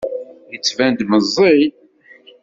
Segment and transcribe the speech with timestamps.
[0.51, 1.61] Yettban-d meẓẓi.